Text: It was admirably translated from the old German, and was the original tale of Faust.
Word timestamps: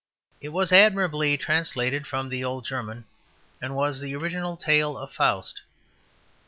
It 0.41 0.49
was 0.49 0.71
admirably 0.71 1.37
translated 1.37 2.07
from 2.07 2.29
the 2.29 2.43
old 2.43 2.65
German, 2.65 3.05
and 3.61 3.75
was 3.75 3.99
the 3.99 4.15
original 4.15 4.57
tale 4.57 4.97
of 4.97 5.11
Faust. 5.13 5.61